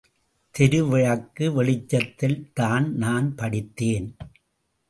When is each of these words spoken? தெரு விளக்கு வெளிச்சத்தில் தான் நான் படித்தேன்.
தெரு 0.55 0.79
விளக்கு 0.87 1.45
வெளிச்சத்தில் 1.53 2.39
தான் 2.53 2.87
நான் 2.95 3.35
படித்தேன். 3.35 4.09